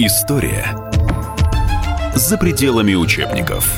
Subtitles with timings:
[0.00, 0.64] История
[2.14, 3.68] за пределами учебников.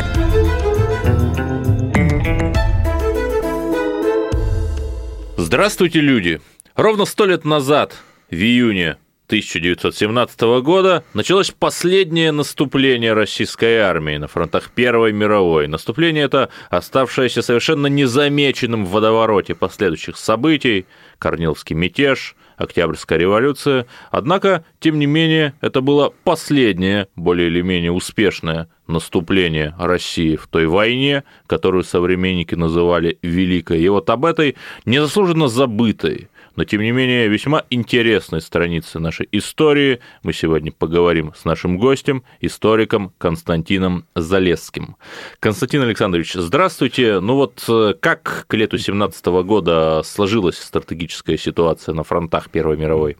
[5.39, 6.43] Здравствуйте, люди!
[6.77, 7.97] Ровно сто лет назад,
[8.31, 8.99] в июне
[9.29, 15.69] 1917 года началось последнее наступление российской армии на фронтах Первой мировой.
[15.69, 20.85] Наступление это, оставшееся совершенно незамеченным в водовороте последующих событий,
[21.19, 23.87] Корниловский мятеж, Октябрьская революция.
[24.11, 30.67] Однако, тем не менее, это было последнее, более или менее успешное наступление России в той
[30.67, 33.81] войне, которую современники называли Великой.
[33.81, 36.29] И вот об этой незаслуженно забытой,
[36.61, 42.23] но тем не менее весьма интересной странице нашей истории мы сегодня поговорим с нашим гостем,
[42.43, 44.97] историком Константином Залесским.
[45.39, 47.21] Константин Александрович, здравствуйте.
[47.21, 53.17] Ну вот э, как к лету 17 года сложилась стратегическая ситуация на фронтах Первой мировой?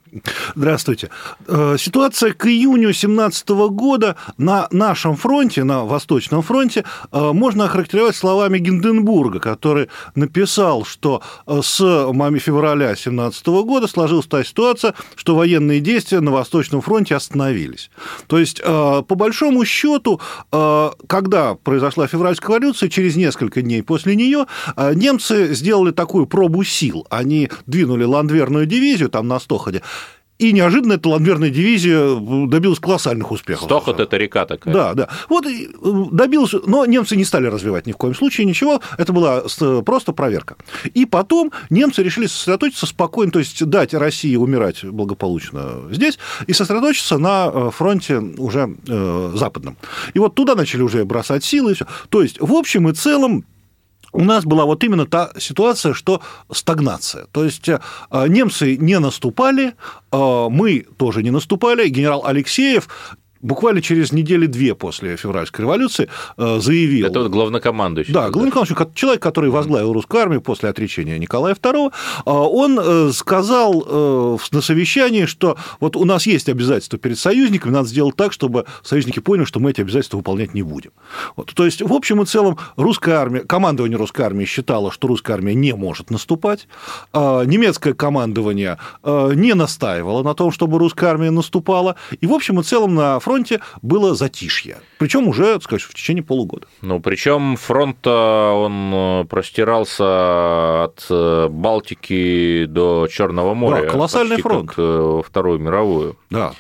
[0.55, 1.09] Здравствуйте.
[1.49, 8.17] Э, ситуация к июню 17 года на нашем фронте, на Восточном фронте, э, можно охарактеризовать
[8.17, 11.79] словами Гинденбурга, который написал, что с
[12.39, 17.91] февраля 17 2017 года сложилась та ситуация, что военные действия на Восточном фронте остановились.
[18.27, 20.21] То есть, э, по большому счету,
[20.53, 26.65] э, когда произошла февральская революция, через несколько дней после нее э, немцы сделали такую пробу
[26.65, 27.07] сил.
[27.11, 29.83] Они двинули ландверную дивизию там на Стоходе,
[30.41, 33.65] и неожиданно эта ландверная дивизия добилась колоссальных успехов.
[33.65, 34.73] Стохот– это река такая.
[34.73, 35.09] Да, да.
[35.29, 35.45] Вот
[36.11, 39.43] добилась, но немцы не стали развивать ни в коем случае ничего, это была
[39.85, 40.57] просто проверка.
[40.95, 47.19] И потом немцы решили сосредоточиться спокойно, то есть дать России умирать благополучно здесь и сосредоточиться
[47.19, 49.77] на э, фронте уже э, западном.
[50.15, 51.87] И вот туда начали уже бросать силы и все.
[52.09, 53.45] То есть, в общем и целом,
[54.13, 56.21] у нас была вот именно та ситуация, что
[56.53, 57.27] стагнация.
[57.33, 57.81] То есть э,
[58.11, 59.75] немцы не наступали,
[60.13, 61.89] э, мы тоже не наступали.
[61.89, 62.89] Генерал Алексеев
[63.43, 67.07] буквально через недели две после февральской революции э, заявил...
[67.07, 68.13] Это вот главнокомандующий.
[68.13, 73.81] Да, главнокомандующий, человек, который возглавил русскую армию после отречения Николая II, э, он э, сказал
[73.81, 79.21] на совещании, что вот у нас есть обязательства перед союзниками, надо сделать так, чтобы союзники
[79.21, 80.91] поняли, что мы эти обязательства выполнять не будем.
[81.37, 85.35] Вот, то есть, в общем и целом, русская армия, командование русской армии считало, что русская
[85.35, 86.69] армия не может наступать,
[87.15, 92.95] немецкое командование не настаивало на том, чтобы русская армия наступала, и, в общем и целом,
[92.95, 93.30] на фронте
[93.83, 94.79] было затишье.
[94.99, 96.67] Причем уже, так сказать, в течение полугода.
[96.83, 103.83] Ну, причем фронт он э, простирался от э, Балтики до Черного моря.
[103.83, 104.73] Да, колоссальный фронт.
[104.77, 106.17] Э, Вторую мировую.
[106.31, 106.53] Да.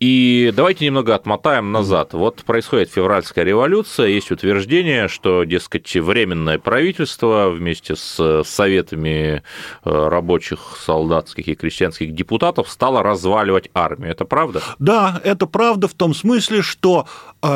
[0.00, 2.12] И давайте немного отмотаем назад.
[2.12, 9.42] Вот происходит февральская революция, есть утверждение, что, дескать, временное правительство вместе с советами
[9.82, 14.12] рабочих, солдатских и крестьянских депутатов стало разваливать армию.
[14.12, 14.62] Это правда?
[14.78, 17.08] Да, это правда в том смысле, что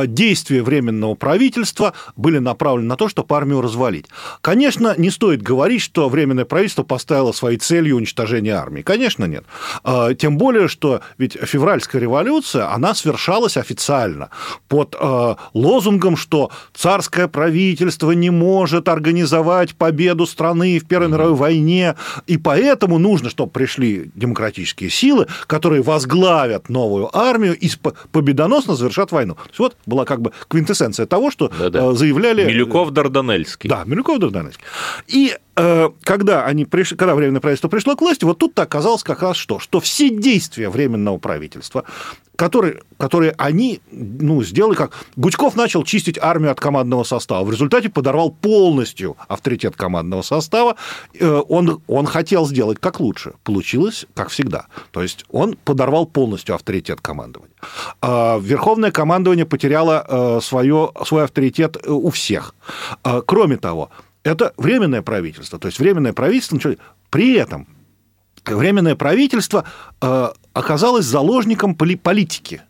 [0.07, 4.07] действия Временного правительства были направлены на то, чтобы армию развалить.
[4.41, 8.83] Конечно, не стоит говорить, что Временное правительство поставило своей целью уничтожение армии.
[8.83, 9.45] Конечно, нет.
[9.85, 14.31] А, тем более, что ведь февральская революция, она совершалась официально
[14.69, 21.97] под а, лозунгом, что царское правительство не может организовать победу страны в Первой мировой войне,
[22.27, 27.71] и поэтому нужно, чтобы пришли демократические силы, которые возглавят новую армию и
[28.13, 29.35] победоносно завершат войну.
[29.35, 31.93] То есть вот была как бы квинтэссенция того, что Да-да.
[31.95, 32.45] заявляли...
[32.45, 33.69] Милюков-Дарданельский.
[33.69, 34.65] Да, Милюков-Дарданельский.
[35.09, 39.23] И Э, когда, они пришли, когда Временное правительство пришло к власти, вот тут оказалось как
[39.23, 39.59] раз что?
[39.59, 41.85] Что все действия Временного правительства,
[42.37, 44.93] которые, которые они ну, сделали как...
[45.17, 47.45] Гучков начал чистить армию от командного состава.
[47.45, 50.77] В результате подорвал полностью авторитет командного состава.
[51.19, 53.35] Э, он, он хотел сделать как лучше.
[53.45, 54.67] Получилось как всегда.
[54.91, 57.55] То есть он подорвал полностью авторитет командования.
[58.01, 62.55] А Верховное командование потеряло э, свое, свой авторитет у всех.
[63.27, 63.91] Кроме того,
[64.25, 65.59] это временное правительство.
[65.59, 66.77] То есть временное правительство
[67.11, 67.69] при этом
[68.45, 69.65] временное правительство
[70.01, 72.63] э, оказалось заложником политики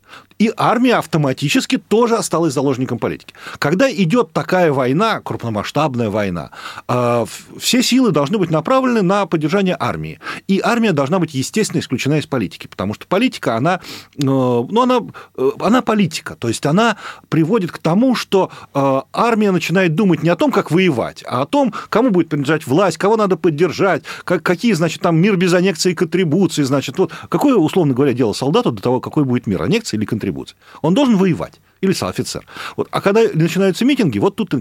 [0.42, 3.32] и армия автоматически тоже осталась заложником политики.
[3.60, 6.50] Когда идет такая война, крупномасштабная война,
[6.88, 7.26] а,
[7.60, 10.18] все силы должны быть направлены на поддержание армии.
[10.48, 13.80] И армия должна быть, естественно, исключена из политики, потому что политика, она, э,
[14.16, 14.98] ну, она,
[15.36, 16.96] э, она политика, то есть она
[17.28, 21.46] приводит к тому, что э, армия начинает думать не о том, как воевать, а о
[21.46, 25.92] том, кому будет принадлежать власть, кого надо поддержать, как, какие, значит, там мир без аннексии
[25.92, 29.96] и контрибуции, значит, вот какое, условно говоря, дело солдату до того, какой будет мир, аннексия
[29.96, 30.56] или контрибуция контрибуции.
[30.80, 31.60] Он должен воевать.
[31.80, 32.44] Или офицер.
[32.76, 32.88] Вот.
[32.90, 34.54] А когда начинаются митинги, вот тут...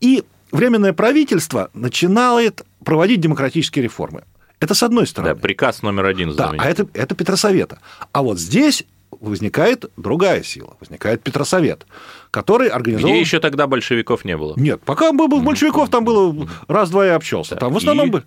[0.00, 4.22] И Временное правительство начинает проводить демократические реформы.
[4.60, 5.34] Это с одной стороны.
[5.34, 6.36] Да, приказ номер один.
[6.36, 7.80] Да, а это, это Петросовета.
[8.12, 8.84] А вот здесь
[9.20, 11.86] возникает другая сила, возникает Петросовет,
[12.30, 13.10] который организовал...
[13.10, 14.54] Где еще тогда большевиков не было?
[14.56, 17.56] Нет, пока был большевиков, там было раз-два и общался.
[17.56, 18.18] Там в основном...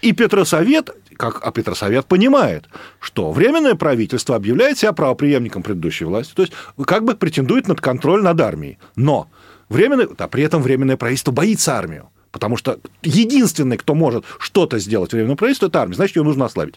[0.00, 0.08] И...
[0.08, 2.66] и Петросовет, как, а Петросовет понимает,
[3.00, 6.52] что Временное правительство объявляет себя правоприемником предыдущей власти, то есть
[6.86, 8.78] как бы претендует над контроль над армией.
[8.96, 9.28] Но
[9.68, 12.10] Временное, а при этом Временное правительство боится армию.
[12.30, 15.94] Потому что единственный, кто может что-то сделать Временное правительство, это армия.
[15.94, 16.74] Значит, ее нужно ослабить.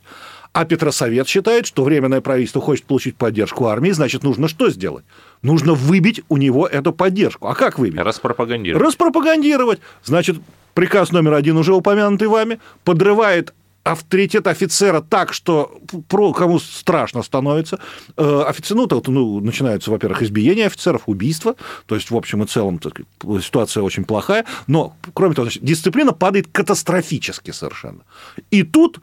[0.54, 5.04] А Петросовет считает, что Временное правительство хочет получить поддержку армии, значит, нужно что сделать?
[5.42, 7.48] Нужно выбить у него эту поддержку.
[7.48, 8.00] А как выбить?
[8.00, 8.86] Распропагандировать.
[8.88, 9.80] Распропагандировать.
[10.04, 10.38] Значит,
[10.76, 13.56] приказ номер один, уже упомянутый вами, подрывает
[13.92, 17.80] авторитет офицера так, что про кому страшно становится.
[18.18, 21.56] Э, офицер, ну, тут, ну, начинаются, во-первых, избиения офицеров, убийства,
[21.86, 23.02] то есть, в общем и целом, так,
[23.42, 28.02] ситуация очень плохая, но, кроме того, значит, дисциплина падает катастрофически совершенно.
[28.52, 29.00] И тут,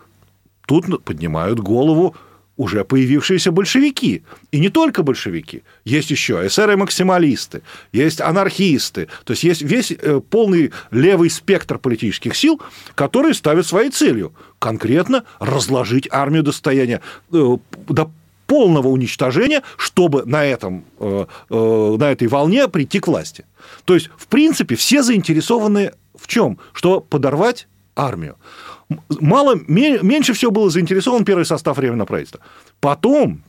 [0.67, 2.15] тут поднимают голову
[2.56, 4.23] уже появившиеся большевики.
[4.53, 5.62] И не только большевики.
[5.85, 7.62] Есть еще эсеры-максималисты,
[7.93, 9.09] есть анархисты.
[9.25, 12.61] То есть есть весь э, полный левый спектр политических сил,
[12.95, 17.01] которые ставят своей целью конкретно разложить армию достояния
[17.33, 17.56] э,
[17.89, 18.11] до
[18.47, 23.45] полного уничтожения, чтобы на, этом, э, на этой волне прийти к власти.
[23.85, 26.59] То есть, в принципе, все заинтересованы в чем?
[26.73, 27.67] Что подорвать
[27.97, 28.37] армию
[29.20, 32.41] мало, меньше всего был заинтересован первый состав Временного правительства.
[32.81, 33.43] Потом,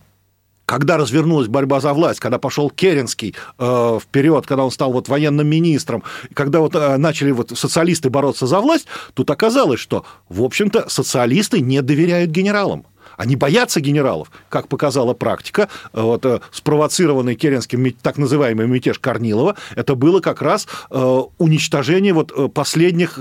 [0.66, 5.48] когда развернулась борьба за власть, когда пошел Керенский э, вперед, когда он стал вот военным
[5.48, 6.04] министром,
[6.34, 11.62] когда вот э, начали вот социалисты бороться за власть, тут оказалось, что, в общем-то, социалисты
[11.62, 12.86] не доверяют генералам.
[13.18, 15.70] Они боятся генералов, как показала практика.
[15.94, 22.32] Вот, э, спровоцированный Керенским так называемый мятеж Корнилова, это было как раз э, уничтожение вот
[22.36, 23.20] э, последних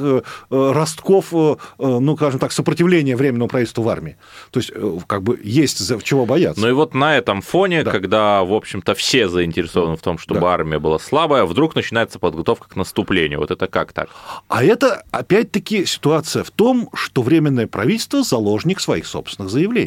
[0.51, 1.33] ростков,
[1.79, 4.17] ну, скажем так, сопротивления Временному правительству в армии.
[4.51, 4.73] То есть,
[5.07, 6.61] как бы, есть чего бояться.
[6.61, 7.91] Ну и вот на этом фоне, да.
[7.91, 10.49] когда, в общем-то, все заинтересованы в том, чтобы да.
[10.49, 13.41] армия была слабая, вдруг начинается подготовка к наступлению.
[13.41, 14.09] Вот это как так?
[14.49, 19.84] А это, опять-таки, ситуация в том, что Временное правительство– заложник своих собственных заявлений.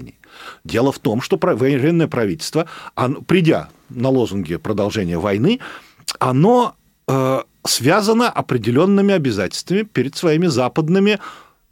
[0.64, 2.68] Дело в том, что военное правительство,
[3.28, 5.60] придя на лозунги продолжения войны,
[6.20, 6.76] оно
[7.08, 11.20] э, связано определенными обязательствами перед своими западными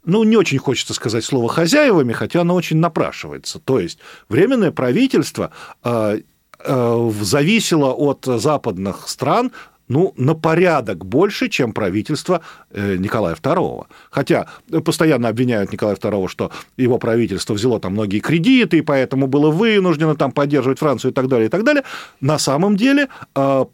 [0.06, 3.58] ну, не очень хочется сказать слово хозяевами, хотя оно очень напрашивается.
[3.58, 5.50] То есть временное правительство
[5.82, 6.20] э,
[6.60, 9.50] э, зависело от западных стран
[9.88, 12.40] ну, на порядок больше, чем правительство
[12.70, 13.86] э, Николая II.
[14.10, 14.46] Хотя
[14.84, 20.16] постоянно обвиняют Николая II, что его правительство взяло там многие кредиты, и поэтому было вынуждено
[20.16, 21.84] там поддерживать Францию и так далее, и так далее.
[22.20, 23.64] На самом деле э,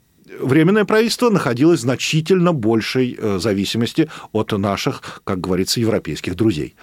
[0.40, 6.74] Временное правительство находилось в значительно большей э, зависимости от наших, как говорится, европейских друзей.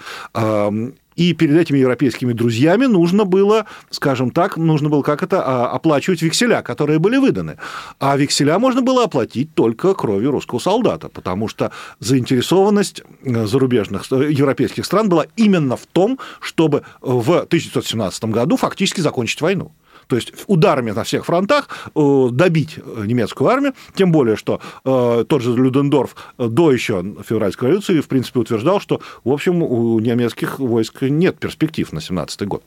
[1.20, 6.22] И перед этими европейскими друзьями нужно было, скажем так, нужно было как это, а, оплачивать
[6.22, 7.58] векселя, которые были выданы.
[8.00, 14.32] А векселя можно было оплатить только кровью русского солдата, потому что заинтересованность э, зарубежных, э,
[14.32, 19.74] европейских стран была именно в том, чтобы в 1917 году фактически закончить войну
[20.10, 25.42] то есть ударами на всех фронтах э, добить немецкую армию, тем более, что э, тот
[25.42, 31.04] же Людендорф до еще февральской революции, в принципе, утверждал, что, в общем, у немецких войск
[31.04, 32.64] нет перспектив на 17 год.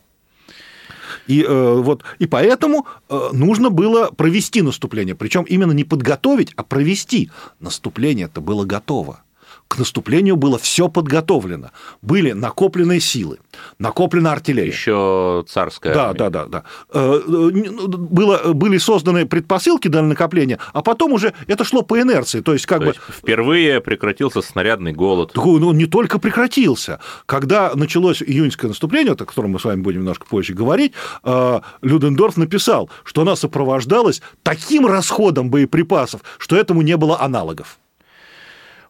[1.27, 5.15] И, э, вот, и поэтому э, нужно было провести наступление.
[5.15, 7.31] Причем именно не подготовить, а провести.
[7.61, 9.23] Наступление это было готово
[9.69, 11.71] к наступлению было все подготовлено.
[12.03, 13.39] Были накопленные силы,
[13.79, 14.71] накоплена артиллерия.
[14.71, 16.19] Еще царская да, армия.
[16.19, 16.65] Да, да, да.
[16.93, 22.41] Э, ну, было, были созданы предпосылки для накопления, а потом уже это шло по инерции.
[22.41, 22.91] То есть, как То бы...
[22.91, 25.33] Есть впервые прекратился снарядный голод.
[25.35, 27.01] Ну, не только прекратился.
[27.27, 30.93] Когда началось июньское наступление, о котором мы с вами будем немножко позже говорить,
[31.25, 37.79] э, Людендорф написал, что оно сопровождалось таким расходом боеприпасов, что этому не было аналогов.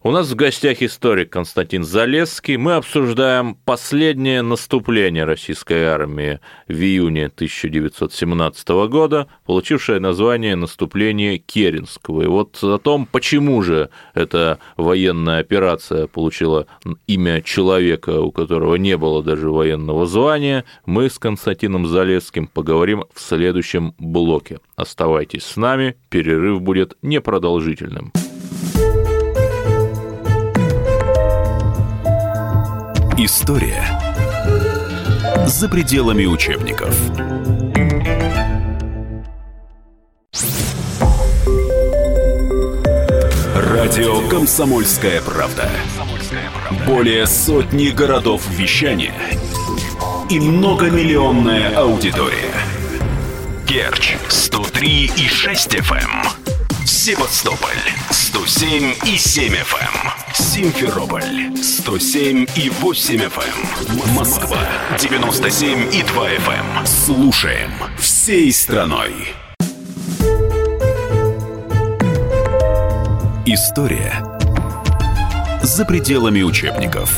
[0.05, 2.57] У нас в гостях историк Константин Залесский.
[2.57, 12.23] Мы обсуждаем последнее наступление российской армии в июне 1917 года, получившее название «Наступление Керенского».
[12.23, 16.67] И вот о том, почему же эта военная операция получила
[17.07, 23.21] имя человека, у которого не было даже военного звания, мы с Константином Залесским поговорим в
[23.21, 24.59] следующем блоке.
[24.75, 28.13] Оставайтесь с нами, перерыв будет непродолжительным.
[33.19, 33.85] История
[35.47, 36.97] за пределами учебников.
[43.55, 45.71] Радио Комсомольская правда".
[46.87, 49.15] Более сотни городов вещания
[50.31, 52.55] и многомиллионная аудитория.
[53.67, 56.29] Керчь 103 и 6 FM.
[56.87, 57.77] Севастополь
[58.11, 60.22] 107 и 7 FM.
[60.35, 64.15] Симферополь 107 и 8 FM.
[64.15, 64.59] Москва
[64.99, 66.87] 97 и 2 FM.
[66.87, 69.13] Слушаем всей страной.
[73.45, 74.25] История
[75.63, 77.15] за пределами учебников.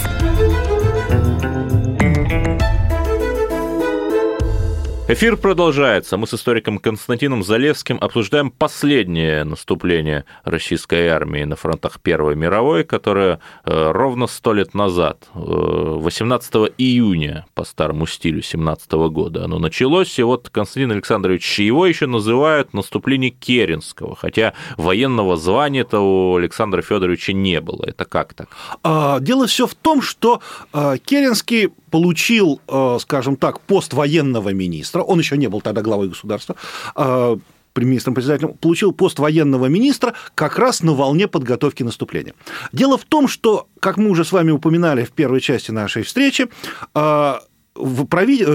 [5.07, 6.17] Эфир продолжается.
[6.17, 13.39] Мы с историком Константином Залевским обсуждаем последнее наступление российской армии на фронтах Первой мировой, которое
[13.67, 20.19] э, ровно сто лет назад, 18 э, июня по старому стилю 17 года оно началось.
[20.19, 27.35] И вот Константин Александрович его еще называют наступление Керенского, хотя военного звания-то у Александра Федоровича
[27.35, 27.85] не было.
[27.87, 28.49] Это как так?
[28.83, 30.41] А, дело все в том, что
[30.73, 32.61] э, Керенский получил,
[32.99, 36.57] скажем так, пост военного министра, он еще не был тогда главой государства,
[36.97, 37.37] э,
[37.77, 42.35] министром-председателем, получил пост военного министра как раз на волне подготовки наступления.
[42.73, 46.49] Дело в том, что, как мы уже с вами упоминали в первой части нашей встречи,
[46.95, 47.35] э,
[47.75, 48.47] в прави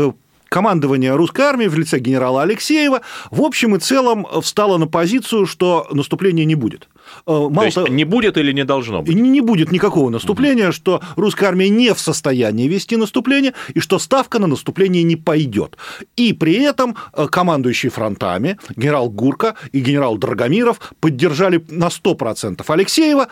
[0.49, 3.01] командование русской армии в лице генерала Алексеева
[3.31, 6.89] в общем и целом встало на позицию, что наступления не будет.
[7.25, 9.15] Мало То есть того, не будет или не должно быть?
[9.15, 10.73] Не будет никакого наступления, угу.
[10.73, 15.77] что русская армия не в состоянии вести наступление, и что ставка на наступление не пойдет.
[16.15, 23.27] И при этом э, командующие фронтами генерал Гурка и генерал Драгомиров поддержали на 100% Алексеева,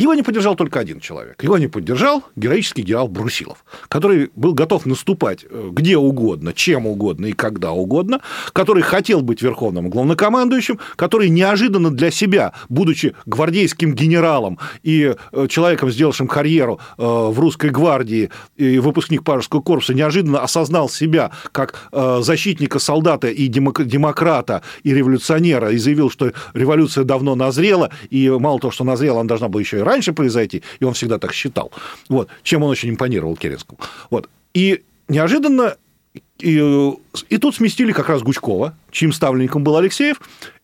[0.00, 1.42] его не поддержал только один человек.
[1.42, 7.26] Его не поддержал героический генерал Брусилов, который был готов наступать э, где угодно, чем угодно
[7.26, 8.20] и когда угодно,
[8.52, 15.90] который хотел быть верховным главнокомандующим, который неожиданно для себя, будучи гвардейским генералом и э, человеком,
[15.90, 22.78] сделавшим карьеру э, в русской гвардии и выпускник Пажеского корпуса, неожиданно осознал себя как защитника
[22.78, 28.84] солдата и демократа и революционера и заявил, что революция давно назрела, и мало того, что
[28.84, 31.70] назрела, она должна была еще и раньше произойти, и он всегда так считал.
[32.08, 33.78] Вот, чем он очень импонировал Керенскому.
[34.10, 34.28] Вот.
[34.54, 35.76] И неожиданно
[36.38, 36.92] и,
[37.28, 40.20] и тут сместили как раз Гучкова, чьим ставленником был Алексеев,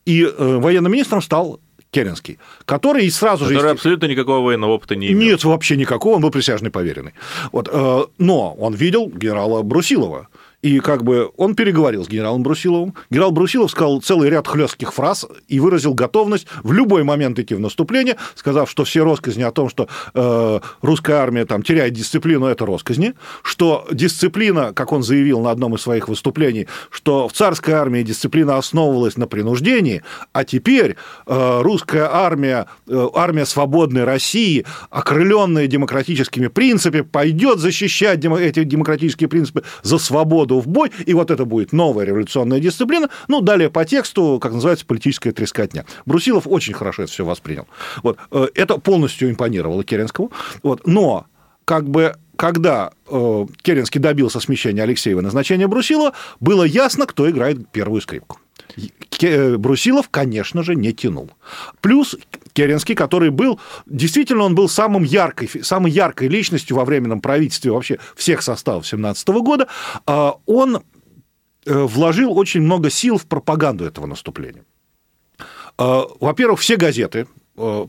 [0.07, 3.59] и э, военным министром стал Керенский, который сразу который же...
[3.59, 5.29] Который абсолютно никакого военного опыта не имел.
[5.29, 7.13] Нет, вообще никакого, он был присяжный поверенный.
[7.53, 10.29] Вот, э, но он видел генерала Брусилова,
[10.67, 12.95] и как бы он переговорил с генералом Брусиловым.
[13.09, 17.61] Генерал Брусилов сказал целый ряд хлестких фраз и выразил готовность в любой момент идти в
[17.61, 22.67] наступление, сказав, что все россказни о том, что э, русская армия там теряет дисциплину, это
[22.67, 28.03] россказни, что дисциплина, как он заявил на одном из своих выступлений, что в царской армии
[28.03, 30.97] дисциплина основывалась на принуждении, а теперь
[31.29, 39.63] э, русская армия, э, армия свободной России, окрыленная демократическими принципами, пойдет защищать эти демократические принципы
[39.85, 43.09] за свободу в бой, и вот это будет новая революционная дисциплина.
[43.29, 45.85] Ну, далее по тексту, как называется, политическая трескотня.
[46.05, 47.67] Брусилов очень хорошо это все воспринял.
[48.03, 48.19] Вот.
[48.31, 50.33] Э, это полностью импонировало Керенскому.
[50.63, 50.87] Вот.
[50.87, 51.27] Но
[51.65, 58.01] как бы когда э, Керенский добился смещения Алексеева назначения Брусилова, было ясно, кто играет первую
[58.01, 58.39] скрипку.
[59.23, 61.31] Э, Брусилов, конечно же, не тянул.
[61.81, 62.17] Плюс
[62.53, 67.99] Керенский, который был, действительно, он был самым яркой, самой яркой личностью во временном правительстве вообще
[68.15, 69.69] всех составов 17 года,
[70.07, 70.81] а он э,
[71.67, 74.65] вложил очень много сил в пропаганду этого наступления.
[75.79, 77.27] А, во-первых, все газеты,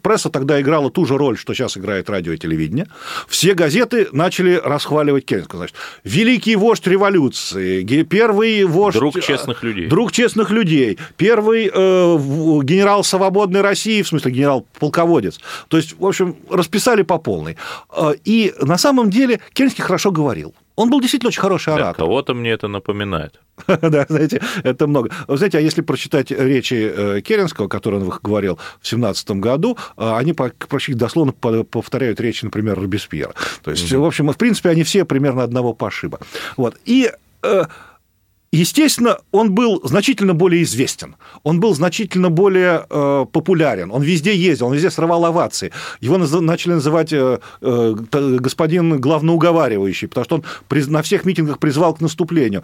[0.01, 2.87] пресса тогда играла ту же роль, что сейчас играет радио и телевидение.
[3.27, 5.59] Все газеты начали расхваливать Керенского.
[5.59, 8.97] Значит, великий вождь революции, первый вождь...
[8.97, 9.87] Друг честных людей.
[9.87, 11.69] Друг честных людей, первый э,
[12.63, 15.39] генерал свободной России, в смысле генерал-полководец.
[15.67, 17.57] То есть, в общем, расписали по полной.
[17.95, 20.53] Э, и на самом деле Керенский хорошо говорил.
[20.77, 21.93] Он был действительно очень хороший оратор.
[21.93, 23.41] Да, кого-то мне это напоминает.
[23.67, 25.09] да, знаете, это много.
[25.27, 30.33] Знаете, а если прочитать речи э, Керенского, которые он говорил в 17 году, э, они
[30.33, 33.33] почти дословно повторяют речи, например, Робеспьера.
[33.63, 33.97] То есть, mm-hmm.
[33.97, 36.19] в общем, в принципе, они все примерно одного пошиба.
[36.57, 36.77] Вот.
[36.85, 37.63] И э,
[38.51, 44.67] Естественно, он был значительно более известен, он был значительно более э, популярен, он везде ездил,
[44.67, 45.73] он везде срывал овации.
[45.99, 47.95] Его начали называть э, э,
[48.39, 52.63] господин главноуговаривающий, потому что он на всех митингах призвал к наступлению.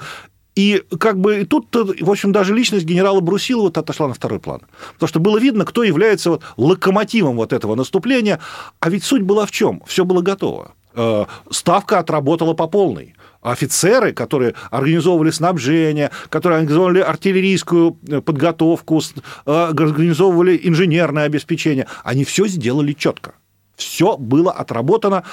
[0.55, 4.61] И как бы тут, в общем, даже личность генерала Брусилова отошла на второй план.
[4.93, 8.39] Потому что было видно, кто является вот локомотивом вот этого наступления.
[8.79, 9.81] А ведь суть была в чем?
[9.87, 10.73] Все было готово.
[10.95, 19.01] Э, ставка отработала по полной офицеры, которые организовывали снабжение, которые организовывали артиллерийскую э, подготовку,
[19.45, 23.33] э, организовывали инженерное обеспечение, они все сделали четко.
[23.75, 25.23] Все было отработано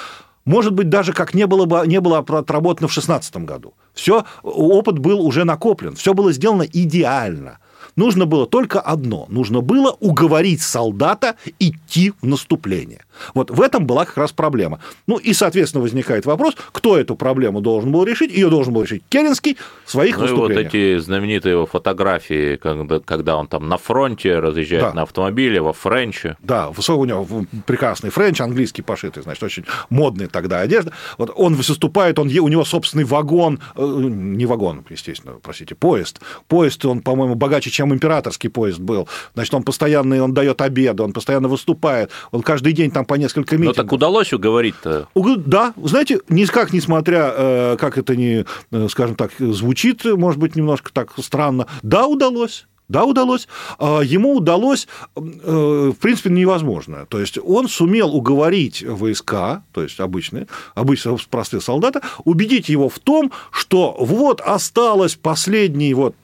[0.43, 3.75] может быть, даже как не было, бы, не было отработано в 2016 году.
[3.93, 7.59] Все, опыт был уже накоплен, все было сделано идеально.
[7.95, 9.25] Нужно было только одно.
[9.29, 13.01] Нужно было уговорить солдата идти в наступление.
[13.33, 14.79] Вот в этом была как раз проблема.
[15.07, 18.31] Ну и, соответственно, возникает вопрос, кто эту проблему должен был решить.
[18.31, 20.57] Ее должен был решить Керенский в своих ну выступлениях.
[20.57, 24.93] Ну вот эти знаменитые его фотографии, когда, когда он там на фронте разъезжает да.
[24.93, 26.37] на автомобиле, во Френче.
[26.41, 27.27] Да, у него
[27.65, 30.91] прекрасный Френч, английский пошитый, значит, очень модная тогда одежда.
[31.17, 36.21] Вот он выступает, он, у него собственный вагон, э, не вагон, естественно, простите, поезд.
[36.47, 39.07] Поезд, он, по-моему, богаче, чем императорский поезд был.
[39.33, 43.55] Значит, он постоянно, он дает обеды, он постоянно выступает, он каждый день там по несколько
[43.57, 43.77] митингов.
[43.77, 45.07] Но так удалось уговорить-то?
[45.45, 50.91] Да, знаете, никак несмотря, э, как это не, э, скажем так, звучит, может быть, немножко
[50.93, 52.65] так странно, да, удалось.
[52.91, 53.47] Да, удалось.
[53.79, 54.85] А, ему удалось,
[55.15, 57.05] э, в принципе, невозможно.
[57.05, 62.99] То есть он сумел уговорить войска, то есть обычные, обычные простые солдаты, убедить его в
[62.99, 66.15] том, что вот осталось последний вот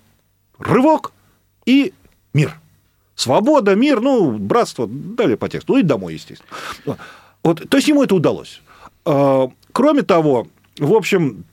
[0.60, 1.14] рывок
[1.68, 1.94] и
[2.34, 2.60] мир.
[3.16, 6.98] Свобода, мир, ну, братство, далее по тексту, ну и домой, естественно.
[7.44, 8.62] Вот, то есть ему это удалось.
[9.06, 10.48] А, кроме того,
[10.80, 11.46] в общем,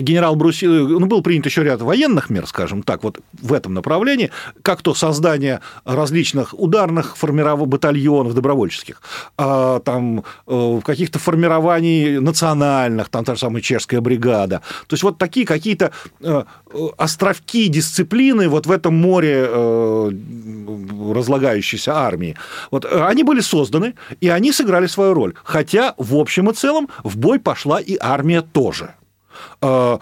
[0.00, 4.30] генерал Брусилов, ну, был принят еще ряд военных мер, скажем так, вот в этом направлении,
[4.62, 7.66] как то создание различных ударных формиров...
[7.66, 9.00] батальонов добровольческих,
[9.36, 14.62] а, там э, каких-то формирований национальных, там та же самая чешская бригада.
[14.86, 16.44] То есть вот такие какие-то э,
[16.98, 20.10] островки дисциплины вот в этом море э,
[21.14, 22.36] разлагающейся армии.
[22.70, 25.34] Вот они были созданы, и они сыграли свою роль.
[25.44, 28.94] Хотя, в общем и целом, в бой пошла и армия тоже.
[29.60, 30.00] А,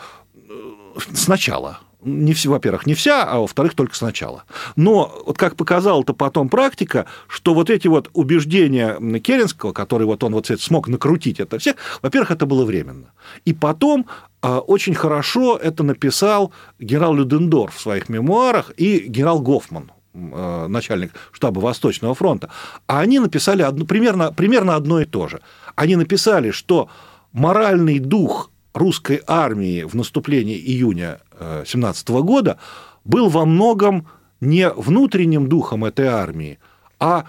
[1.13, 1.79] сначала.
[2.05, 4.45] Не все, во-первых, не вся, а во-вторых, только сначала.
[4.77, 10.35] Но вот как показала-то потом практика, что вот эти вот убеждения Керенского, который вот он
[10.35, 13.13] вот смог накрутить это всех, во-первых, это было временно.
[13.47, 14.07] И потом
[14.43, 21.13] а, очень хорошо это написал генерал Людендорф в своих мемуарах и генерал Гофман, а, начальник
[21.33, 22.51] штаба Восточного фронта.
[22.87, 25.41] А они написали одно, примерно, примерно одно и то же.
[25.75, 26.91] Они написали, что
[27.33, 31.21] моральный дух русской армии в наступлении июня
[31.65, 32.59] 17 э, года
[33.05, 34.09] был во многом
[34.41, 36.59] не внутренним духом этой армии,
[36.99, 37.27] а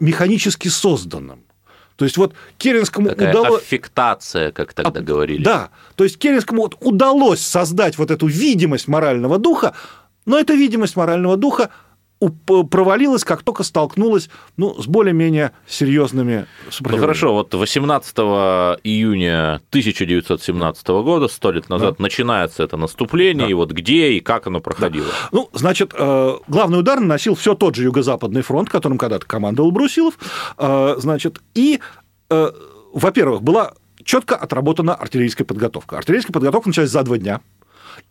[0.00, 1.44] механически созданным.
[1.96, 3.62] То есть вот Керенскому удалось...
[3.62, 5.44] Аффектация, как тогда а, говорили.
[5.44, 9.74] Да, то есть Керенскому вот удалось создать вот эту видимость морального духа,
[10.24, 11.70] но эта видимость морального духа
[12.28, 16.46] провалилась, как только столкнулась ну, с более-менее серьезными
[16.80, 22.02] Ну хорошо, вот 18 июня 1917 года, сто лет назад, да.
[22.02, 23.50] начинается это наступление, да.
[23.50, 25.06] и вот где и как оно проходило?
[25.06, 25.28] Да.
[25.32, 30.18] Ну, значит, э, главный удар наносил все тот же Юго-Западный фронт, которым когда-то командовал Брусилов,
[30.58, 31.80] э, значит, и,
[32.28, 32.50] э,
[32.92, 33.72] во-первых, была
[34.04, 35.96] четко отработана артиллерийская подготовка.
[35.96, 37.40] Артиллерийская подготовка началась за два дня.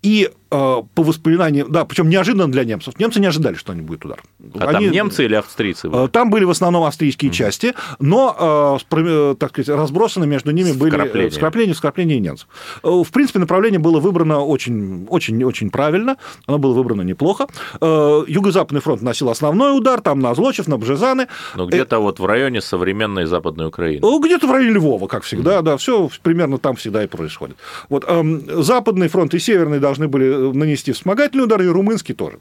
[0.02, 2.97] И э, по воспоминаниям, да, причем неожиданно для немцев.
[2.99, 4.21] Немцы не ожидали, что они будет удар.
[4.60, 5.89] А они, там немцы или австрийцы?
[5.89, 6.06] Были?
[6.06, 7.34] Э, там были в основном австрийские mm-hmm.
[7.34, 12.47] части, но, э, так сказать, разбросаны между ними были вкрапления, вкрапления немцев.
[12.82, 17.47] В принципе, направление было выбрано очень, очень, очень правильно, оно было выбрано неплохо.
[17.82, 21.28] Юго-Западный фронт носил основной удар, там на Злочев, на Бжезаны.
[21.56, 23.99] Ну, где-то вот в районе современной Западной Украины.
[23.99, 25.63] Где-то в районе Львова, как всегда, mm-hmm.
[25.63, 27.58] да, все примерно там всегда и происходит.
[27.89, 32.38] Вот, эм, Западный фронт и Северный должны были нанести вспомогательный удар, и румынский тоже.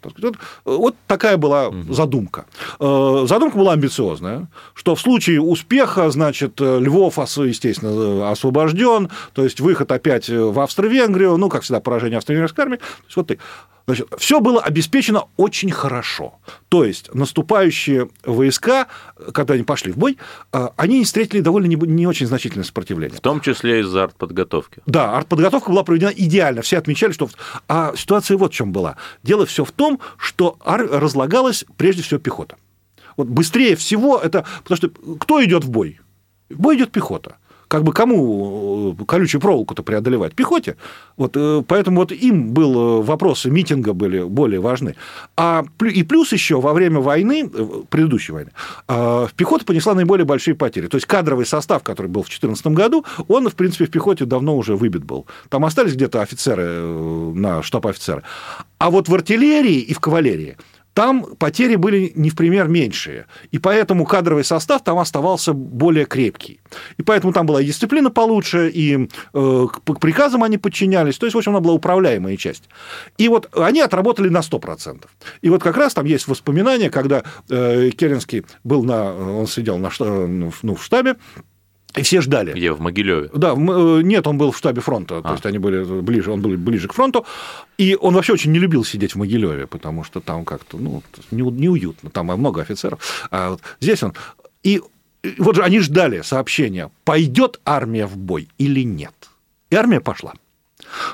[0.65, 2.47] Вот такая была задумка.
[2.81, 9.91] Э, задумка была амбициозная, что в случае успеха, значит, Львов, естественно, освобожден, то есть выход
[9.93, 12.77] опять в Австро-Венгрию, ну, как всегда, поражение австро-венгерской армии.
[12.77, 13.39] То есть вот ты.
[13.89, 16.35] Значит, все было обеспечено очень хорошо.
[16.69, 18.89] То есть наступающие войска,
[19.33, 20.19] когда они пошли в бой,
[20.53, 23.17] э, они встретили довольно не, не очень значительное сопротивление.
[23.17, 24.83] В том числе из-за артподготовки.
[24.85, 26.61] Да, артподготовка была проведена идеально.
[26.61, 27.31] Все отмечали, что...
[27.67, 28.99] А ситуация вот в чем была.
[29.23, 32.59] Дело все в том, что разлагалась прежде всего пехота.
[33.17, 34.45] Вот быстрее всего это...
[34.65, 35.99] Потому что кто идет в бой?
[36.51, 40.35] В бой идет пехота как бы кому э, колючую проволоку-то преодолевать?
[40.35, 40.77] Пехоте.
[41.17, 44.97] Вот, э, поэтому вот им был э, вопросы митинга были более важны.
[45.37, 47.49] А, и плюс еще во время войны,
[47.91, 48.51] предыдущей войны,
[49.37, 50.87] пехота понесла наиболее большие потери.
[50.87, 54.57] То есть кадровый состав, который был в 2014 году, он, в принципе, в пехоте давно
[54.57, 55.27] уже выбит был.
[55.51, 56.83] Там остались где-то офицеры
[57.35, 58.23] на штаб-офицеры.
[58.79, 60.57] А вот в артиллерии и в кавалерии
[60.99, 63.27] там потери были не в пример меньшие.
[63.53, 66.61] И поэтому кадровый состав там оставался более крепкий.
[66.97, 71.17] И поэтому там была и дисциплина получше, и э, к приказам они подчинялись.
[71.17, 72.65] То есть, в общем, она была управляемая часть.
[73.17, 75.05] И вот они отработали на 100%.
[75.41, 79.15] И вот как раз там есть воспоминания, когда э, Керенский был на...
[79.15, 81.15] Он сидел на, ну, в штабе,
[81.99, 82.53] И все ждали.
[82.53, 83.31] Где, в Могилеве?
[83.35, 85.33] Да, э, нет, он был в штабе фронта, то а.
[85.33, 87.27] есть они были ближе, он был ближе к фронту,
[87.77, 92.11] и он вообще очень не любил сидеть в Могилеве, потому что там как-то, ну, неуютно,
[92.11, 93.29] там много офицеров.
[93.31, 94.15] А вот здесь он...
[94.63, 94.83] И
[95.39, 99.15] вот же они ждали сообщения, пойдет армия в бой или нет.
[99.71, 100.35] И армия пошла.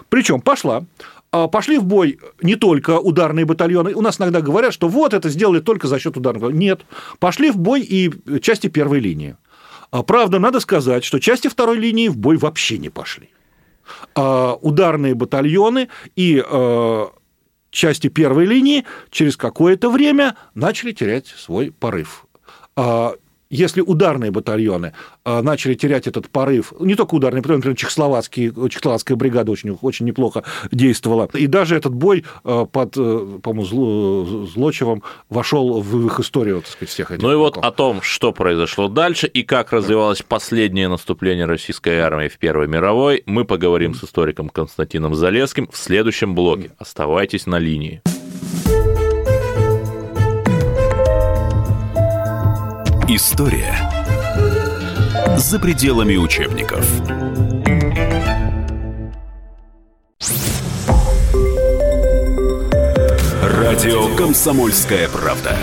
[0.09, 0.85] Причем пошла,
[1.33, 3.95] а пошли в бой не только ударные батальоны.
[3.95, 6.53] У нас иногда говорят, что вот это сделали только за счет ударных.
[6.53, 6.83] Нет,
[7.19, 9.37] пошли в бой и части первой линии.
[9.91, 13.31] А правда, надо сказать, что части второй линии в бой вообще не пошли.
[14.15, 17.11] А ударные батальоны и а,
[17.71, 22.27] части первой линии через какое-то время начали терять свой порыв
[23.51, 24.93] если ударные батальоны
[25.25, 30.07] а, начали терять этот порыв, не только ударные батальоны, например, чехословацкие, чехословацкая бригада очень, очень
[30.07, 36.61] неплохо действовала, и даже этот бой а, под, э, по-моему, Злочевым вошел в их историю,
[36.61, 37.23] так сказать, всех этих.
[37.23, 42.29] Ну и вот о том, что произошло дальше и как развивалось последнее наступление российской армии
[42.29, 46.71] в Первой мировой, мы поговорим с историком Константином Залеским в следующем блоке.
[46.79, 48.03] Оставайтесь на линии.
[53.07, 53.77] История
[55.37, 56.87] за пределами учебников.
[63.43, 65.55] Радио Комсомольская правда".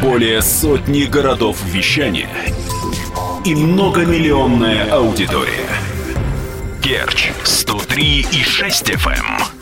[0.00, 2.30] Более сотни городов вещания
[3.44, 5.68] и многомиллионная аудитория.
[6.80, 9.61] Керч 103 и 6 FM.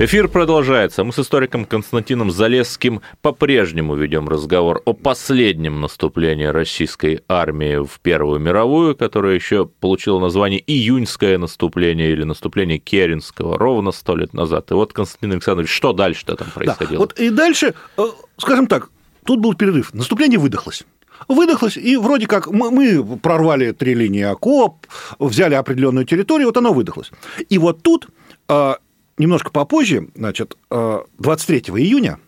[0.00, 1.02] Эфир продолжается.
[1.02, 8.38] Мы с историком Константином Залесским по-прежнему ведем разговор о последнем наступлении российской армии в Первую
[8.38, 14.70] мировую, которое еще получило название «Июньское наступление» или «Наступление Керенского» ровно сто лет назад.
[14.70, 16.92] И вот, Константин Александрович, что дальше-то там происходило?
[16.92, 18.02] Да, вот и дальше, э,
[18.36, 18.90] скажем так,
[19.24, 19.92] тут был перерыв.
[19.94, 20.84] Наступление выдохлось
[21.26, 24.86] выдохлось, и вроде как мы, мы прорвали три линии окоп,
[25.18, 27.10] взяли определенную территорию, вот оно выдохлось.
[27.48, 28.06] И вот тут
[28.48, 28.74] э,
[29.18, 32.18] немножко попозже, значит, 23 э, июня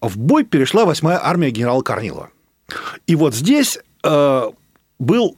[0.00, 2.30] в бой перешла 8-я армия генерала Корнилова.
[3.06, 4.50] И вот здесь э,
[4.98, 5.36] был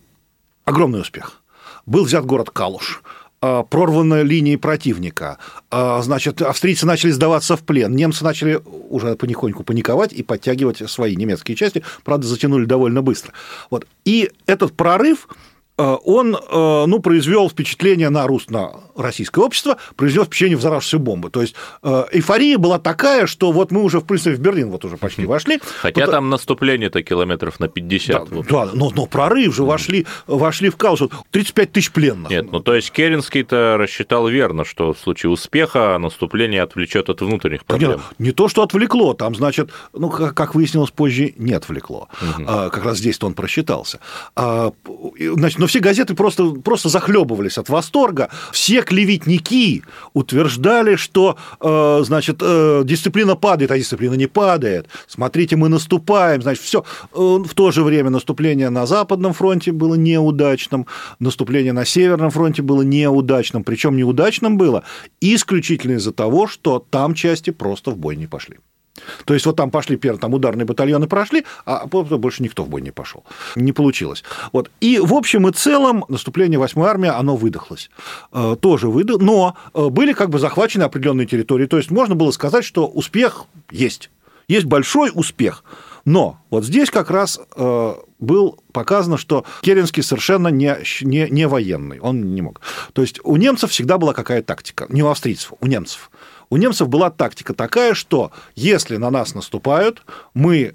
[0.65, 1.43] огромный успех.
[1.87, 3.03] Был взят город Калуш,
[3.41, 5.39] э, прорваны линии противника,
[5.71, 11.57] значит, австрийцы начали сдаваться в плен, немцы начали уже потихоньку паниковать и подтягивать свои немецкие
[11.57, 13.33] части, правда, затянули довольно быстро.
[13.71, 13.87] Вот.
[14.05, 15.29] И этот прорыв
[15.83, 21.31] он э, ну, произвел впечатление на русско-российское общество, произвел впечатление взорвавшейся бомбы.
[21.31, 24.85] То есть э, эйфория была такая, что вот мы уже, в принципе, в Берлин вот
[24.85, 25.61] уже почти вошли.
[25.81, 26.13] Хотя Потому...
[26.13, 28.31] там наступление-то километров на 50.
[28.31, 31.03] Да, да но, но прорыв же вошли, вошли в хаос.
[31.31, 32.31] 35 тысяч пленных.
[32.31, 37.65] Нет, ну то есть Керенский-то рассчитал верно, что в случае успеха наступление отвлечет от внутренних
[37.65, 37.93] проблем.
[37.93, 42.09] Нет, не то, что отвлекло, там, значит, ну, как выяснилось позже, не отвлекло.
[42.21, 42.45] Угу.
[42.45, 44.01] Как раз здесь-то он просчитался.
[44.37, 44.73] А,
[45.19, 48.29] значит, но все газеты просто, просто захлебывались от восторга.
[48.53, 49.83] Все клеветники
[50.13, 54.89] утверждали, что э, значит, э, дисциплина падает, а дисциплина не падает.
[55.07, 56.43] Смотрите, мы наступаем.
[56.43, 56.85] Значит, все.
[57.15, 60.87] Э, в то же время наступление на Западном фронте было неудачным,
[61.19, 63.65] наступление на Северном фронте было неудачным.
[63.65, 64.85] Причем неудачным было
[65.23, 68.59] исключительно из-за того, что там части просто в бой не пошли.
[69.25, 72.83] То есть вот там пошли первые там ударные батальоны прошли, а больше никто в бой
[72.83, 73.25] не пошел.
[73.57, 74.23] Не получилось.
[74.53, 74.71] Вот.
[74.81, 77.91] И в общем и целом наступление 8-й армии, оно выдохлось.
[78.33, 81.67] Э, тоже выдох, но э, были как бы захвачены определенные территории.
[81.67, 84.11] То есть можно было сказать, что успех есть.
[84.49, 85.65] Есть большой успех.
[86.05, 92.01] Но вот здесь как раз э, был показано, что Керенский совершенно не, не, не военный,
[92.01, 92.61] он не мог.
[92.93, 96.11] То есть у немцев всегда была какая тактика, не у австрийцев, у немцев
[96.53, 100.03] у немцев была тактика такая, что если на нас наступают,
[100.35, 100.75] мы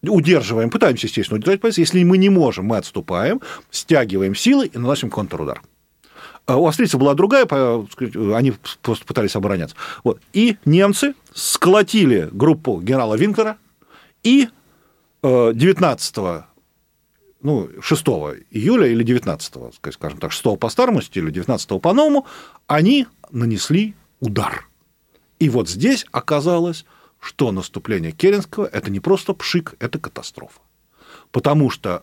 [0.00, 1.82] удерживаем, пытаемся, естественно, удержать позицию.
[1.82, 5.60] Если мы не можем, мы отступаем, стягиваем силы и наносим контрудар.
[6.46, 7.46] А у австрийцев была другая,
[8.34, 9.76] они просто пытались обороняться.
[10.02, 10.18] Вот.
[10.32, 13.58] И немцы сколотили группу генерала Винклера,
[14.22, 14.48] и
[15.22, 16.42] 19 э,
[17.42, 18.02] ну, 6
[18.50, 19.54] июля или 19,
[19.92, 22.24] скажем так, 6 по старому стилю, 19 по новому,
[22.66, 24.64] они нанесли удар.
[25.38, 26.84] И вот здесь оказалось,
[27.20, 30.60] что наступление Керенского– это не просто пшик, это катастрофа.
[31.30, 32.02] Потому что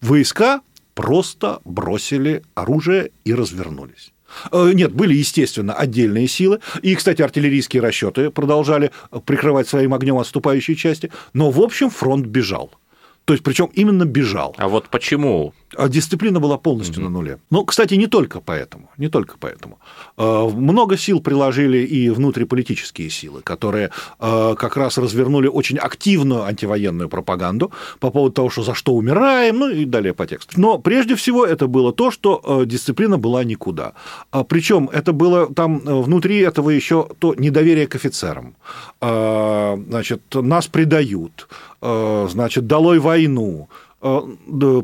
[0.00, 0.60] войска
[0.94, 4.12] просто бросили оружие и развернулись.
[4.52, 6.60] Э, нет, были, естественно, отдельные силы.
[6.82, 8.90] И, кстати, артиллерийские расчеты продолжали
[9.24, 11.10] прикрывать своим огнем отступающие части.
[11.32, 12.70] Но, в общем, фронт бежал.
[13.30, 14.56] То есть, причем именно бежал.
[14.58, 15.54] А вот почему?
[15.76, 17.04] А дисциплина была полностью mm-hmm.
[17.04, 17.38] на нуле.
[17.50, 18.90] Ну, кстати, не только поэтому.
[18.96, 19.78] Не только поэтому.
[20.16, 27.08] А, много сил приложили и внутриполитические силы, которые а, как раз развернули очень активную антивоенную
[27.08, 30.60] пропаганду по поводу того, что за что умираем, ну и далее по тексту.
[30.60, 33.92] Но прежде всего это было то, что дисциплина была никуда.
[34.48, 38.56] Причем это было там внутри этого еще то недоверие к офицерам.
[39.00, 41.46] Значит, нас предают,
[41.82, 43.68] значит, долой войну,
[44.02, 44.20] э,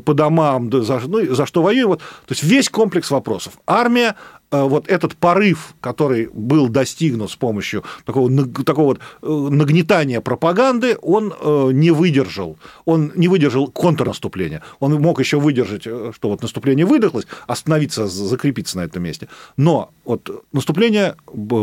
[0.05, 1.87] по домам, за, ну, за что воюем.
[1.89, 3.53] Вот, то есть весь комплекс вопросов.
[3.65, 8.29] Армия Э, вот этот порыв, который был достигнут с помощью такого,
[8.63, 12.57] такого вот э, нагнетания пропаганды, он э, не выдержал.
[12.85, 14.61] Он не выдержал контрнаступления.
[14.79, 19.27] Он мог еще выдержать, что вот наступление выдохлось, остановиться, закрепиться на этом месте.
[19.57, 21.15] Но вот наступление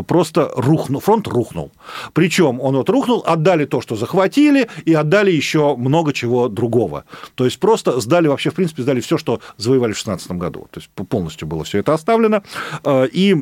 [0.07, 1.73] просто рухнул, фронт рухнул.
[2.13, 7.05] Причем он вот рухнул, отдали то, что захватили, и отдали еще много чего другого.
[7.35, 10.69] То есть просто сдали вообще, в принципе, сдали все, что завоевали в 2016 году.
[10.71, 12.43] То есть полностью было все это оставлено.
[12.83, 13.37] Э, и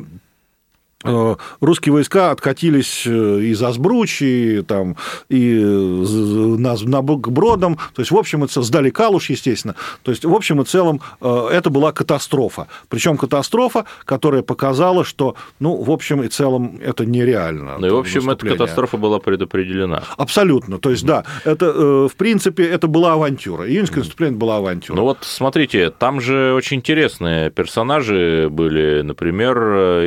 [1.59, 4.95] русские войска откатились э, из Азбручи там,
[5.29, 10.33] и на, на Бродом, то есть, в общем, это сдали Калуш, естественно, то есть, в
[10.33, 16.23] общем и целом, э, это была катастрофа, причем катастрофа, которая показала, что, ну, в общем
[16.23, 17.77] и целом, это нереально.
[17.79, 20.03] Ну, и, в общем, эта катастрофа была предопределена.
[20.17, 24.95] Абсолютно, то есть, да, это, в принципе, это была авантюра, июньское наступление была авантюра.
[24.95, 29.57] Ну, вот, смотрите, там же очень интересные персонажи были, например,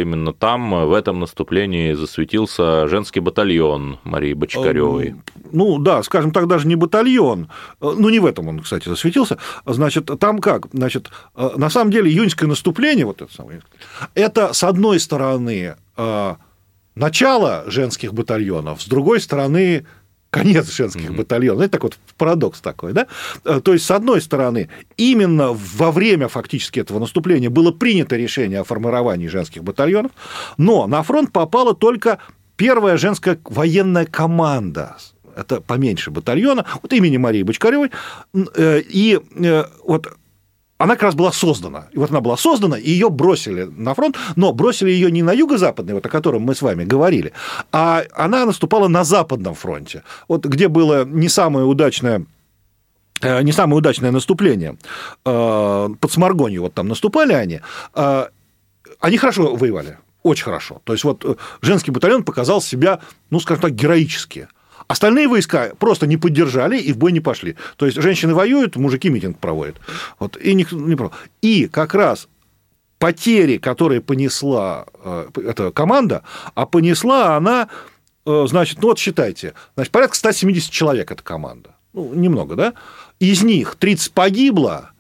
[0.01, 5.17] именно там в этом наступлении засветился женский батальон Марии Бочкаревой.
[5.53, 7.49] Ну да, скажем так, даже не батальон.
[7.81, 9.39] Ну не в этом он, кстати, засветился.
[9.65, 10.67] Значит, там как?
[10.73, 13.63] Значит, на самом деле июньское наступление, вот это самое,
[14.15, 15.77] это с одной стороны
[16.95, 19.87] начало женских батальонов, с другой стороны
[20.37, 21.17] конец женских mm-hmm.
[21.17, 21.63] батальонов.
[21.63, 23.07] Это так вот парадокс такой, да?
[23.45, 28.61] Э, то есть, с одной стороны, именно во время фактически этого наступления было принято решение
[28.61, 30.13] о формировании женских батальонов,
[30.59, 32.19] но на фронт попала только
[32.57, 34.97] первая женская военная команда
[35.37, 37.91] это поменьше батальона, вот имени Марии Бочкаревой,
[38.35, 40.17] э, и э, вот
[40.79, 41.89] она как раз была создана.
[41.93, 45.33] И вот она была создана, и ее бросили на фронт, но бросили ее не на
[45.33, 47.33] юго-западный, вот о котором мы с вами говорили,
[47.73, 52.27] а она наступала на западном фронте, вот где было не самое удачное
[53.23, 54.77] э, не самое удачное наступление.
[55.25, 57.61] Э, под Сморгонью вот там наступали они.
[57.95, 58.27] Э,
[59.01, 60.83] они хорошо воевали, очень хорошо.
[60.85, 64.49] То есть вот женский батальон показал себя, ну, скажем так, героически.
[64.89, 67.57] Остальные войска просто не поддержали и в бой не пошли.
[67.77, 69.77] То есть женщины воюют, мужики митинг проводят.
[70.19, 70.97] Вот, и, не, не
[71.43, 72.29] и как раз
[72.99, 76.23] потери, которые понесла э, эта команда,
[76.55, 77.69] а понесла она,
[78.25, 81.75] э, значит, ну вот считайте, значит, порядка 170 человек эта команда.
[81.93, 82.75] Ну, немного, да?
[83.19, 84.91] Из них 30 погибло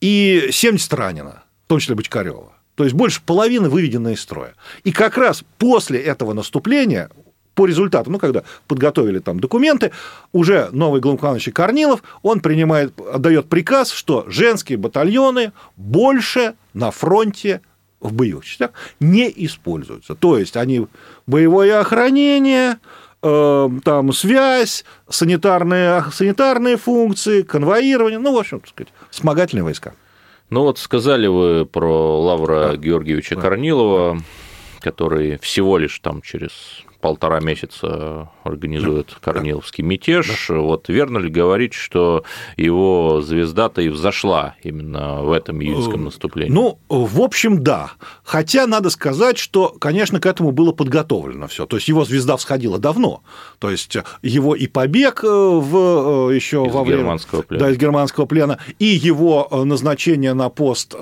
[0.00, 2.52] и 70 ранено, в том числе Бочкарева.
[2.76, 4.54] То есть больше половины выведено из строя.
[4.84, 7.10] И как раз после этого наступления
[7.54, 9.92] по результату, ну, когда подготовили там документы,
[10.32, 17.60] уже новый главнокомандующий Корнилов, он принимает, отдает приказ, что женские батальоны больше на фронте
[18.00, 20.14] в боевых частях не используются.
[20.14, 20.86] То есть они
[21.26, 22.78] боевое охранение,
[23.22, 29.94] э, там связь, санитарные, санитарные функции, конвоирование, ну, в общем, так сказать, вспомогательные войска.
[30.50, 32.76] Ну вот сказали вы про Лавра да.
[32.76, 33.40] Георгиевича да.
[33.40, 34.20] Корнилова,
[34.80, 36.52] который всего лишь там через
[37.04, 40.48] полтора месяца организует Корниловский мятеж.
[40.50, 42.24] Вот верно ли говорить, что
[42.56, 46.52] его звезда-то и взошла именно в этом июньском э, наступлении?
[46.52, 47.92] Ну, в общем, да.
[48.22, 51.66] Хотя надо сказать, что, конечно, к этому было подготовлено все.
[51.66, 53.22] То есть его звезда всходила давно.
[53.58, 57.64] То есть его и побег э, в, э, еще во время германского плена.
[57.64, 60.94] Да, из германского плена, и его назначение на пост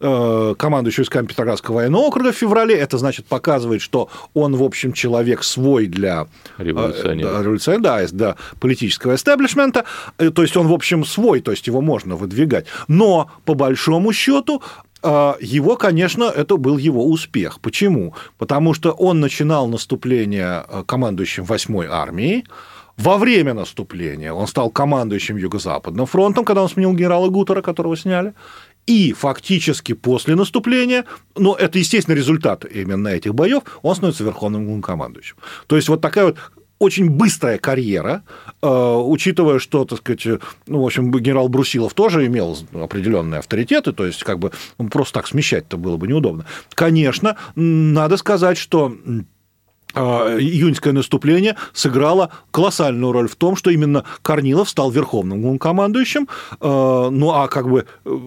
[0.00, 5.42] командующего войсками Петроградского военного округа в феврале, это значит показывает, что он, в общем, человек
[5.42, 6.28] свой для
[6.70, 9.84] революционера, революционера да, да, политического эстаблишмента,
[10.18, 12.66] э, то есть он, в общем, свой, то есть его можно выдвигать.
[12.88, 14.62] Но, по большому счету,
[15.02, 17.60] э, его, конечно, это был его успех.
[17.60, 18.14] Почему?
[18.38, 22.44] Потому что он начинал наступление э, командующим 8-й армией,
[23.00, 28.34] во время наступления он стал командующим Юго-Западным фронтом, когда он сменил генерала Гутера, которого сняли,
[28.86, 31.04] и фактически после наступления,
[31.36, 35.36] ну, это, естественно, результат именно этих боев, он становится верховным главнокомандующим.
[35.66, 36.36] То есть вот такая вот
[36.80, 38.24] очень быстрая карьера,
[38.62, 44.06] э, учитывая, что, так сказать, ну, в общем, генерал Брусилов тоже имел определенные авторитеты, то
[44.06, 46.46] есть, как бы, ну, просто так смещать-то было бы неудобно.
[46.74, 48.96] Конечно, надо сказать, что
[49.94, 56.28] а, июньское наступление сыграло колоссальную роль в том, что именно Корнилов стал верховным командующим,
[56.60, 58.18] а, ну а как бы э,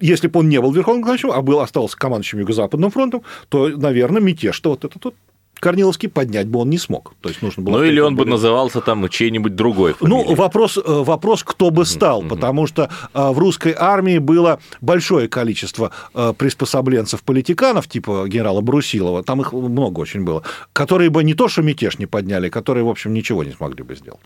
[0.00, 4.20] если бы он не был верховным командующим, а был, остался командующим Юго-Западным фронтом, то, наверное,
[4.20, 5.14] мятеж-то вот этот вот
[5.58, 7.14] Корниловский поднять бы он не смог.
[7.22, 10.28] То есть нужно было ну или он бы назывался там чьей-нибудь другой фамилией.
[10.28, 12.28] Ну, вопрос, э, вопрос, кто бы стал, mm-hmm.
[12.28, 19.40] потому что э, в русской армии было большое количество э, приспособленцев-политиканов, типа генерала Брусилова, там
[19.40, 20.42] их много очень было,
[20.74, 23.96] которые бы не то что мятеж не подняли, которые, в общем, ничего не смогли бы
[23.96, 24.20] сделать.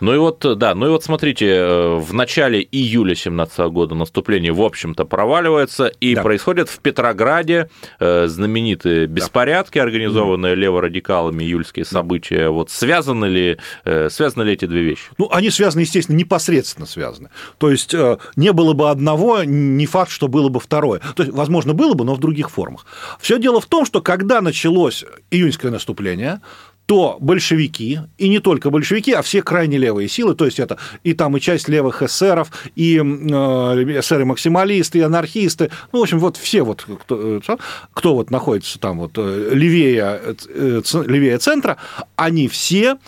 [0.00, 4.62] Ну и вот, да, ну и вот смотрите, в начале июля 17 года наступление, в
[4.62, 6.22] общем-то, проваливается, и да.
[6.22, 10.60] происходит в Петрограде знаменитые беспорядки, организованные да.
[10.60, 15.04] левой радикалами июльские события, вот связаны ли, э, связаны ли эти две вещи?
[15.18, 17.30] Ну, они связаны, естественно, непосредственно связаны.
[17.58, 21.00] То есть э, не было бы одного, не факт, что было бы второе.
[21.14, 22.86] То есть, возможно, было бы, но в других формах.
[23.20, 26.40] Все дело в том, что когда началось июньское наступление,
[26.86, 31.14] то большевики, и не только большевики, а все крайне левые силы, то есть это и
[31.14, 36.62] там и часть левых эсеров, и э, эсеры-максималисты, и анархисты, ну, в общем, вот все
[36.62, 37.56] вот, кто, э,
[37.92, 41.76] кто вот находится там вот э, левее, левее центра,
[42.14, 42.98] они все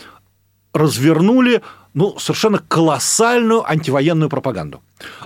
[0.73, 1.61] развернули
[1.93, 4.81] ну, совершенно колоссальную антивоенную пропаганду.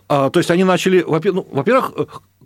[0.08, 1.92] А, то есть они начали, ну, во-первых,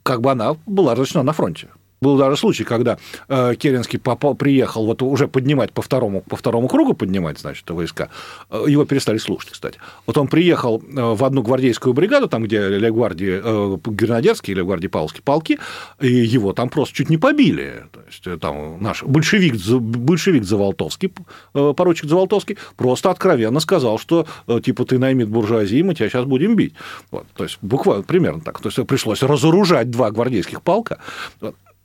[0.04, 1.67] как бы она была разрешена на фронте.
[1.99, 6.67] Был даже случай, когда э, Керенский попал, приехал вот уже поднимать по второму, по второму
[6.67, 8.10] кругу, поднимать, значит, войска.
[8.51, 9.79] Э, его перестали слушать, кстати.
[10.05, 14.88] Вот он приехал э, в одну гвардейскую бригаду, там, где Легвардии, э, гренадерские или гвардии
[14.88, 15.57] Павловские полки,
[15.99, 17.86] и его там просто чуть не побили.
[17.91, 21.12] То есть, там наш большевик, большевик Заволтовский,
[21.53, 24.27] поручик Заволтовский, просто откровенно сказал, что,
[24.63, 26.73] типа, ты наймит буржуазии, мы тебя сейчас будем бить.
[27.10, 28.60] Вот, то есть, буквально, примерно так.
[28.60, 30.99] То есть, пришлось разоружать два гвардейских полка.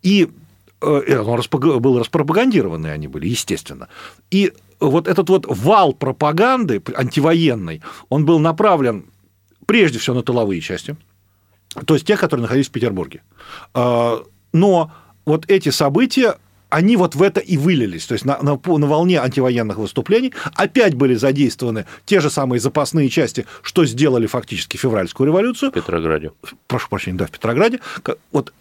[0.03, 0.29] И
[0.81, 3.89] э, он был распропагандированные они были, естественно.
[4.31, 9.07] И вот этот вот вал пропаганды антивоенной, он был направлен
[9.67, 10.97] прежде всего на тыловые части,
[11.87, 13.23] то есть те, которые находились в Петербурге.
[13.75, 14.93] А, но
[15.25, 16.37] вот эти события,
[16.69, 18.07] они вот в это и вылились.
[18.07, 23.09] То есть на, на, на волне антивоенных выступлений опять были задействованы те же самые запасные
[23.09, 25.71] части, что сделали фактически февральскую революцию.
[25.71, 26.33] В Петрограде.
[26.67, 27.81] Прошу прощения, да, в Петрограде.
[28.33, 28.53] Вот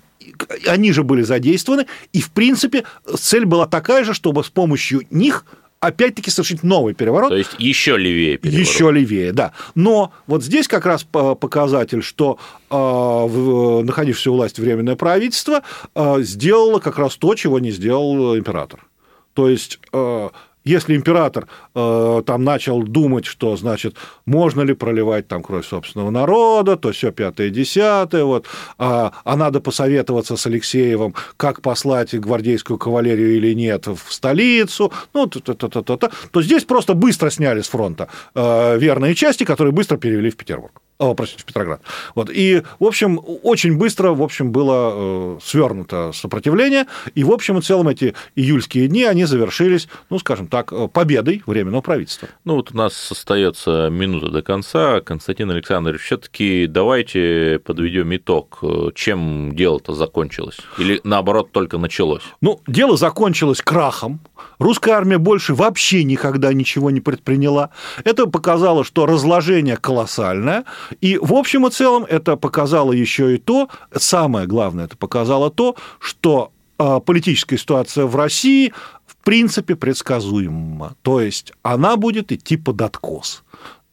[0.67, 2.83] они же были задействованы, и, в принципе,
[3.17, 5.45] цель была такая же, чтобы с помощью них
[5.81, 7.29] опять-таки совершить новый переворот.
[7.29, 8.67] То есть еще левее переворот.
[8.67, 9.51] Еще левее, да.
[9.73, 12.37] Но вот здесь как раз показатель, что
[12.69, 15.63] э, находившееся у власти временное правительство
[15.95, 18.85] э, сделало как раз то, чего не сделал император.
[19.33, 20.29] То есть э,
[20.63, 23.95] если император э, там начал думать, что, значит,
[24.25, 28.45] можно ли проливать там кровь собственного народа, то все пятое, десятое, вот,
[28.77, 35.27] а, а надо посоветоваться с Алексеевым, как послать гвардейскую кавалерию или нет в столицу, ну,
[35.27, 40.81] то, здесь просто быстро сняли с фронта э, верные части, которые быстро перевели в Петербург
[41.01, 41.81] о, простите, Петроград.
[42.13, 42.29] Вот.
[42.29, 46.85] И, в общем, очень быстро, в общем, было э, свернуто сопротивление,
[47.15, 51.41] и, в общем и целом, эти июльские дни, они завершились, ну, скажем так, э, победой
[51.47, 52.29] Временного правительства.
[52.45, 55.01] Ну, вот у нас остается минута до конца.
[55.01, 58.63] Константин Александрович, все таки давайте подведем итог.
[58.93, 60.57] Чем дело-то закончилось?
[60.77, 62.21] Или, наоборот, только началось?
[62.41, 64.19] Ну, дело закончилось крахом.
[64.59, 67.71] Русская армия больше вообще никогда ничего не предприняла.
[68.03, 70.65] Это показало, что разложение колоссальное,
[70.99, 75.75] и в общем и целом это показало еще и то, самое главное, это показало то,
[75.99, 78.73] что а, политическая ситуация в России
[79.05, 80.95] в принципе предсказуема.
[81.03, 83.43] То есть она будет идти под откос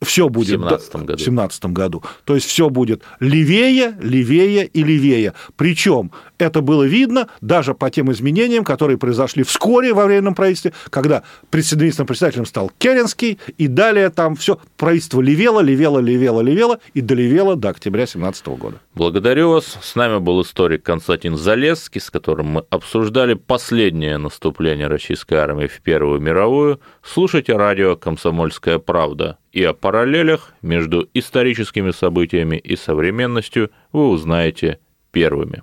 [0.03, 1.17] все будет в 17 году.
[1.17, 2.03] В 17 году.
[2.25, 5.35] То есть все будет левее, левее и левее.
[5.57, 11.23] Причем это было видно даже по тем изменениям, которые произошли вскоре во временном правительстве, когда
[11.51, 17.57] председательным председателем стал Керенский, и далее там все правительство левело, левело, левело, левело и долевело
[17.57, 18.81] до октября 17 года.
[18.95, 19.79] Благодарю вас.
[19.81, 25.81] С нами был историк Константин Залесский, с которым мы обсуждали последнее наступление российской армии в
[25.81, 26.81] Первую мировую.
[27.03, 34.79] Слушайте радио «Комсомольская правда» и о параллелях между историческими событиями и современностью вы узнаете
[35.11, 35.63] первыми.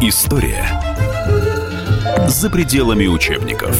[0.00, 0.66] История
[2.28, 3.76] за пределами учебников.